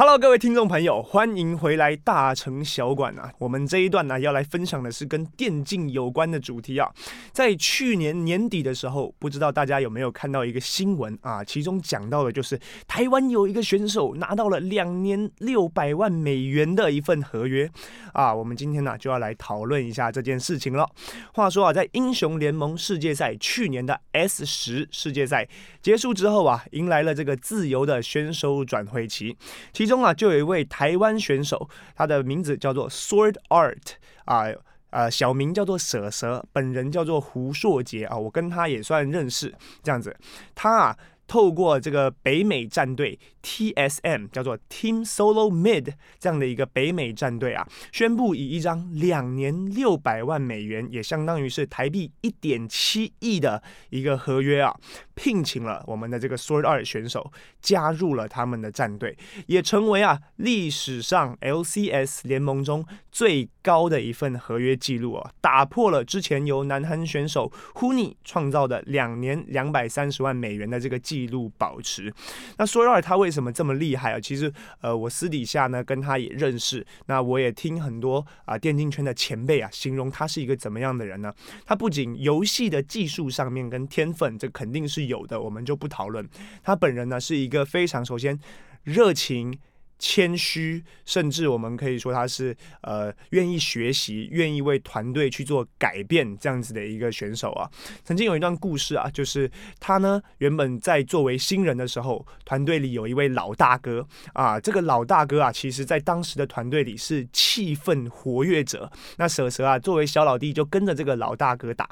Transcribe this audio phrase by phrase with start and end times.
[0.00, 3.30] Hello，各位听众朋友，欢迎回来大城小馆啊！
[3.38, 6.90] 我们这一段呢，要来分享的是跟电竞有关的主题啊。
[7.32, 11.44] 在去年年底的时候，不知道大家有没有看到一个新闻啊？
[11.44, 12.58] 其中讲到的就是
[12.88, 17.70] 台湾有一个选手拿到了两年六百万美元的一份合约
[18.14, 18.34] 啊。
[18.34, 20.88] 我们今天呢，就要来讨论一下这件事情了。
[21.34, 25.46] 话说啊，在英雄联盟世界赛去年的 S 十世界赛
[25.82, 29.36] 结束之后啊，迎来了这个自由的选手转会期，
[29.74, 33.94] 其中啊，就有一位台湾选手，他的名字叫做 Sword Art
[34.24, 34.46] 啊，
[34.90, 40.16] 呃，小名叫做蛇蛇，本人叫做胡硕杰啊，我跟他也算认识，这样子，
[40.54, 40.96] 他啊。
[41.30, 54.74] 透过这个北美战队 TSM 叫做 Team Solo Mid 这样的一个北美战队啊，宣布以一张两年六百万美元，也相当于是台币一点七亿的一个合约啊，
[55.14, 57.30] 聘请了我们的这个 Sword Art 选手
[57.62, 59.16] 加入了他们的战队，
[59.46, 71.19] 也成为啊历史上 LCS 联盟中最高的一份合约记录啊，打破了之前由南韩选手 Huni 创造的两年两百三十万美元的这个记。
[71.20, 72.12] 记录保持。
[72.56, 74.20] 那说到他为什么这么厉害啊？
[74.20, 81.32] 其实呃，我私底下呢跟他也认识，那我也听很多啊电竞圈的前辈啊形容他是一个怎么样的人呢？
[81.66, 86.26] 他不仅游戏的技术上面跟天分，这肯定是有的，我们就不讨论。
[86.62, 88.38] 他本人呢是一个非常首先
[88.82, 89.58] 热情。
[90.00, 97.70] 谦虚，甚至我们可以说他是呃愿意学习、愿意为团队去做改变这样子的一个选手啊。
[98.02, 108.90] 曾经有一段故事啊，就是他呢原本在作为新人的时候，团队里有一位老大哥啊，这个老大哥啊，其实在当时的团队里是气氛活跃者。
[109.18, 111.86] 那蛇蛇啊，作为小老弟就跟着这个老大哥打。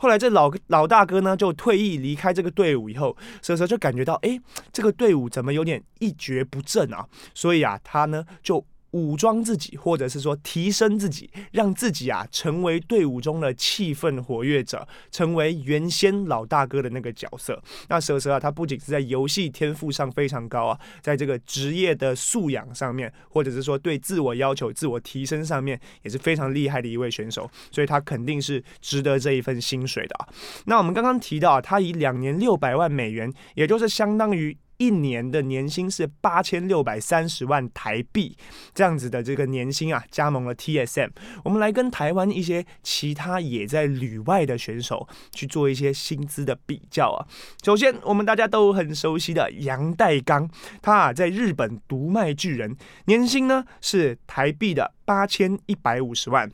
[0.00, 4.36] 后来这老老大哥呢就退役离开这个队伍以后，蛇蛇就感觉到哎，
[4.72, 7.06] 这个队伍怎么有点一蹶不振啊？
[7.32, 17.62] 所所以啊，他呢就武装自己，或者是说提升自己，让自己啊成为队伍中的气氛活跃者，成为原先老大哥的那个角色。
[17.90, 27.50] 那蛇蛇啊，他不仅是在游戏天赋上非常高啊，在这个职业的素养上面，或者是说对自我要求、自我提升上面，也是非常厉害的一位选手。
[27.70, 30.28] 所以他肯定是值得这一份薪水的啊。
[30.64, 34.56] 那我们刚刚提到啊，他以两年六百万美元，也就是相当于。
[34.82, 38.36] 一年的年薪是八千六百三十万台币，
[38.74, 41.08] 这样子的这个年薪啊，加盟了 TSM。
[41.44, 47.22] 我们来跟台湾一些其他也在旅外的选手去做一些薪资的比较啊。
[47.62, 50.50] 首先，我们大家都很熟悉的杨岱刚，
[50.80, 56.50] 他啊在日本读卖巨人，年薪呢是台币的八千一百五十万。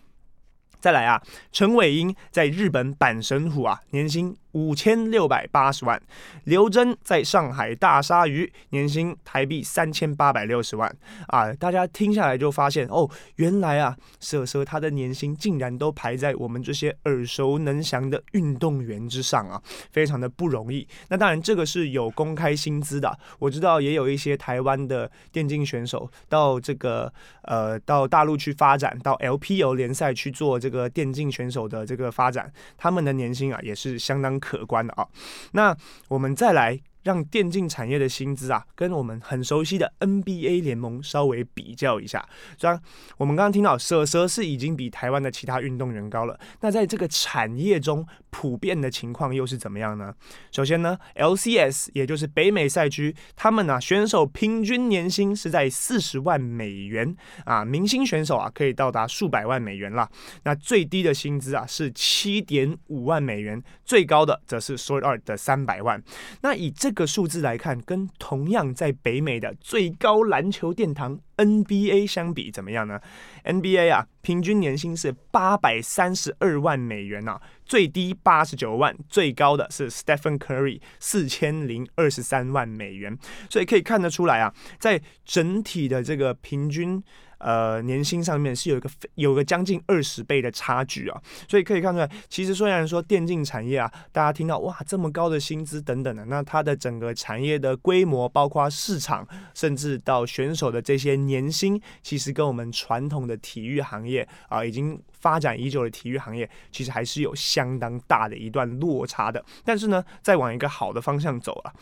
[0.81, 1.22] 再来啊，
[1.53, 4.37] 陈伟英在日本阪神虎啊，年薪。
[4.53, 6.00] 五千六百八十万，
[6.44, 10.93] 刘真在上海大鲨鱼年薪台币三千八百六十万
[11.27, 11.53] 啊！
[11.53, 19.62] 大家听下来就发现哦，原来啊，瑟瑟他的年薪竟然都排在我们这些耳熟能详的运动员之上啊，
[19.93, 20.89] 非常的不容易。
[21.09, 23.16] 那当然，这个是有公开薪资的。
[23.39, 27.12] 我知道也有一些台湾的电竞选手到这个
[27.43, 35.08] 呃到大陆去发展，到 LPL 联赛去做这这个电竞选手的这个发展，他们的年薪啊也是相当可观的啊，
[35.52, 35.74] 那
[36.08, 36.78] 我们再来。
[37.03, 42.26] 让电竞产业的薪资啊，跟我们很熟悉的 NBA 联盟稍微比较一下。
[42.56, 42.81] 虽然
[43.16, 50.14] 我们刚刚听到蛇蛇是已经比台湾的其他运动员高了，那在这个产业中普遍的情况又是怎么样呢？
[50.50, 60.09] 首先呢，LCS 也就是北美赛区，他们呢、啊、选手平均年薪是在四十万美元啊，明星选手啊可以到达数百万美元了。
[60.44, 66.03] 那最低的薪资啊是七点五万美元，最高的则是 Sword Art 的三百万。
[66.42, 72.99] 那以这这个数字来看，跟同样在北美的最高篮球殿堂 NBA 相比，怎么样呢
[73.44, 83.19] ？NBA 啊，平均年薪是八百三十二万美元啊，最低八十九万，最高的是 Stephen Curry 四千零二十三万美元。
[83.50, 87.04] 所以可以看得出来啊，在整体的这个平均。
[87.38, 109.44] 呃，年薪上面是有一个有个将近二十倍的差距啊，所以可以看出来，其实虽然说电竞产业啊，大家听到哇这么高的薪资等等的，那它的整个产业的规模，包括市场，甚至到选手的这些年薪，其实跟我们传统的体育行业啊，已经发展已久的体育行业，其实还是有相当大的一段落差的。
[109.64, 111.72] 但是呢，再往一个好的方向走啊，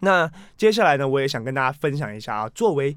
[0.00, 2.96] 那接下来呢，我也想跟大家分享一下啊，作为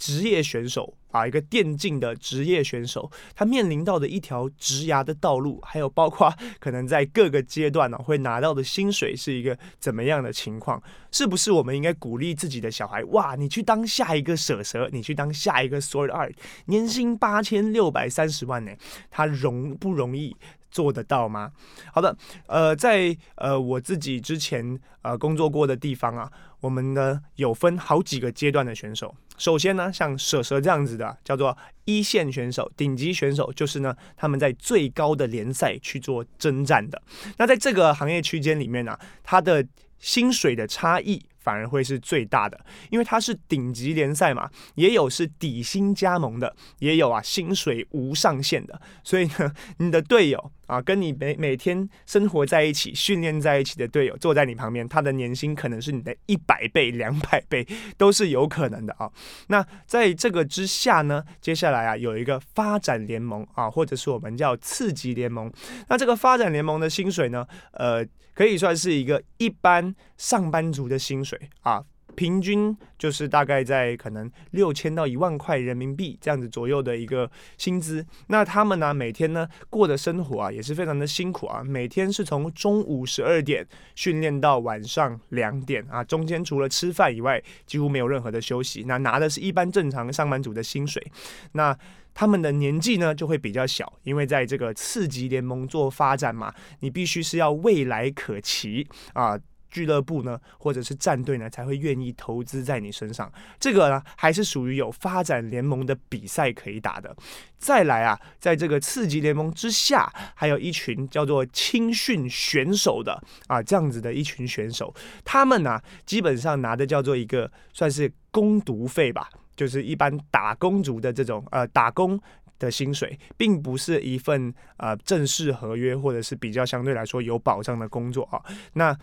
[0.00, 10.82] 职业选手啊，一个电竞的职业选手，他面临到的一条职涯的道路，还有包括可能在各个阶段呢、会拿到的薪水是一个怎么样的情况？
[11.12, 13.04] 是不是我们应该鼓励自己的小孩？
[13.04, 16.32] 哇，你去当下一个舍蛇，你去当下一个 Sword Art，
[16.64, 18.72] 年薪八千六百三十万呢？
[19.10, 20.34] 他容不容易？
[20.70, 21.50] 做得到吗？
[21.92, 26.30] 好的，呃，在呃我自己之前呃工作过的地方啊，
[26.60, 29.14] 我们呢有分好几个阶段的选手。
[29.36, 37.00] 首先呢，像蛇蛇这样子的叫做一线选手、顶级选手，就是呢他们在最高的联赛去做征战的。
[37.38, 39.66] 那在这个行业区间里面呢，他的
[39.98, 41.22] 薪水的差异。
[41.42, 57.66] 反而会是最大的，因为它是顶级联赛嘛，也有是底薪加盟的，也有啊薪水无上限的，所以呢，你的队友啊，跟你每每天生活在一起、训练在一起的队友，坐在你旁边，他的年薪可能是你的一百倍、两百倍，
[57.98, 59.10] 都是有可能的啊。
[59.48, 65.52] 那在这个之下呢，接下来啊有一个发展联盟啊，或者是我们叫次级联盟。
[65.88, 68.06] 那这个发展联盟的薪水呢，呃。
[68.32, 71.84] 可以算是一个一般上班族的薪水啊，
[72.14, 78.04] 平均就是大概在可能六千到一万块人民币这样子左右的一个薪资。
[78.26, 81.62] 那他们呢，每天呢过的生活啊，也是非常的辛苦啊。
[81.64, 88.84] 每天是从中午十二点训练到晚上两点啊，中间除了吃饭以外，几乎没有任何的休息。
[88.86, 91.04] 那拿的是一般正常上班族的薪水。
[91.52, 91.76] 那
[92.12, 99.38] 他们的年纪呢就会比较小，因为在这个次级联盟做发展嘛，你必须是要未来可期啊，
[99.70, 103.30] 俱乐部呢或者是战队呢才会愿意投资在你身上。
[103.58, 107.14] 这个呢还是属于有发展联盟的比赛可以打的。
[107.58, 114.94] 再来啊，在这个次级联盟之下，还有一群叫做青训选手的啊，这样子的一群选手，
[115.24, 119.28] 他们呢基本上拿的叫做一个算是工读费吧。
[119.56, 122.18] 就是一般打工族的这种呃打工
[122.58, 128.40] 的薪水，并不是一份呃正式合约或者是比较相对来说有保障的工作啊。
[128.72, 128.96] 那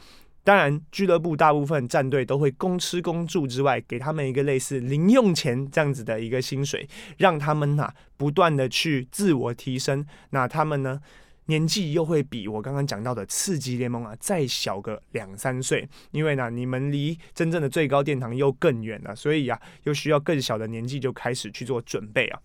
[0.48, 10.06] 当然，俱乐部大部分战队都会公吃公住之外，给他们一个类似零用钱这样子的一个薪水，让他们呐不断的去自我提升。
[10.30, 11.02] 那他们呢？
[11.48, 22.40] 年纪又会比我刚刚讲到的次级联盟啊再小个两三岁，因为呢，你们离真正的最高殿堂又更远了，所以啊，又需要更小的年纪就开始去做准备啊。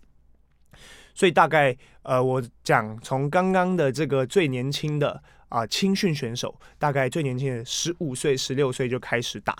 [1.14, 5.22] 所以大概呃，我讲从刚刚的这个最年轻的。
[5.52, 9.54] 啊，青训选手大概最年轻的十五岁、十六岁就开始打，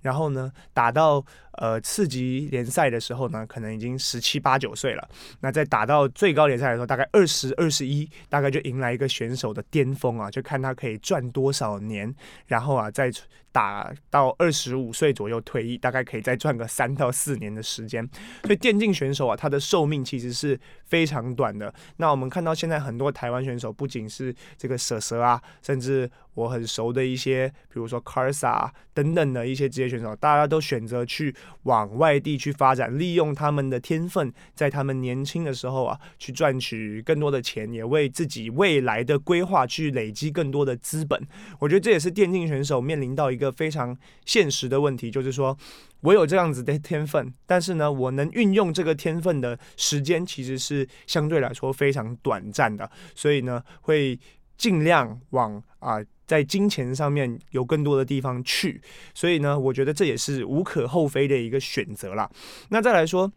[0.00, 1.20] 然后呢，打到
[1.54, 5.08] 呃次级联赛的时候呢，可能已经十七八九岁了。
[5.40, 12.14] 那在打到最高联赛的时候，大概二十二十一，大概就迎来一个选手的巅峰啊，就看他可以赚多少年，
[12.46, 13.10] 然后啊再
[13.50, 18.08] 打到二十五岁左右退役，大概可以再赚个三到四年的时间。
[18.44, 21.74] 所以电竞选手啊，他的寿命其实是非常短的。
[21.96, 25.40] 那我们看到现在很多台湾选手，不仅是这个蛇蛇啊。
[25.62, 31.34] 甚至我很熟的一些，比如说 c a r s a 等等的一些职业选手，大家都选择去
[31.64, 41.20] 往外地去发展，利用他们的天分，在他们年轻的时候啊，去赚取更多的钱，也为自己未来的规划去累积更多的资本。
[41.58, 45.56] 我觉得这也是电竞选手面临到一个非常现实的问题，就是说
[46.00, 54.18] 我有这样子的天分，但是呢，我能运用这个天分的时间其实是相对来说非常短暂的，所以呢，会。
[54.62, 58.80] 尽量往啊、在金钱上面有更多的地方去，
[59.12, 62.30] 所以呢，我觉得这也是无可厚非的一个选择啦。
[62.68, 63.28] 那再来说，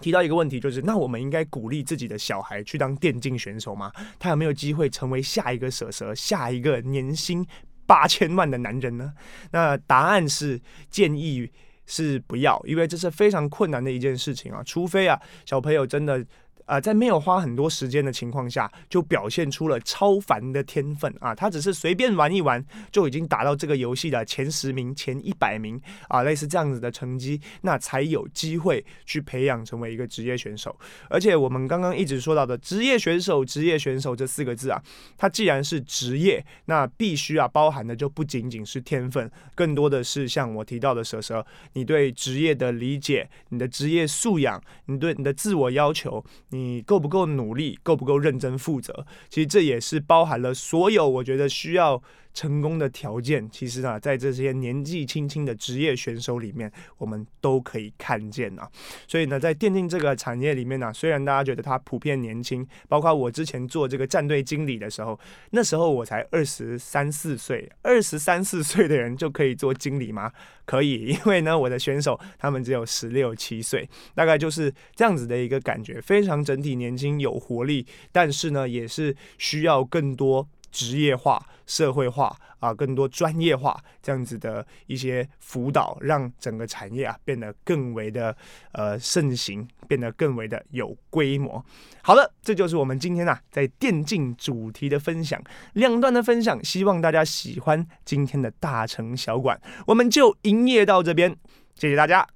[0.00, 3.90] 提到一个问题，就是那我们应该鼓励自己的小孩去当电竞选手吗？
[4.20, 7.44] 他有没有机会成为下一个蛇蛇，下一个年薪
[7.84, 9.12] 八千万的男人呢？
[9.50, 11.50] 那答案是建议
[11.86, 16.24] 是不要，因为这是非常困难的一件事情啊，除非啊，小朋友真的。
[16.72, 21.34] 啊、在没有花很多时间的情况下，就表现出了超凡的天分啊！
[21.34, 30.74] 他只是随便玩一玩，就已经达到这个游戏的前十名、前一百名啊，类似这样子的成绩，那才有机会去培养成为一个职业选手。
[31.10, 34.82] 而且我们刚刚一直说到的职业选手、职业选手这四个字啊，
[35.18, 46.24] 它既然是职业，那必须啊包含的就不仅仅是天分，更多的是像我提到的蛇蛇，你对职业的理解、你的职业素养、你对你的自我要求。
[46.48, 49.04] 你你够不够努力，够不够认真负责？
[49.28, 52.00] 其实这也是包含了所有我觉得需要
[52.34, 58.68] 成功的条件，其实啊，在这些年纪轻轻的职业选手里面，我们都可以看见啊。
[59.06, 65.18] 所以呢，在电竞这个产业里面呢，虽然大家觉得他普遍年轻，包括我之前做这个战队经理的时候，
[65.50, 70.32] 那时候我才二十三四岁，二十三四岁的人就可以做经理吗？
[70.64, 80.48] 可以，因为呢，我的选手他们只有十六七岁，大概就是这样子的一个感觉，非常整体年轻有活力，但是呢，也是需要更多。
[80.72, 88.36] 职业化、社会化啊，更多专业化这样子的一些辅导，让整个产业啊变得更为的
[88.72, 91.64] 呃盛行，变得更为的有规模。
[92.02, 95.40] 好了，这就是我们今天啊在电竞主题的分享，
[95.74, 101.36] 两段的分享，希望大家喜欢今天的大城小馆，我们就营业到这边，
[101.76, 102.26] 谢谢大家。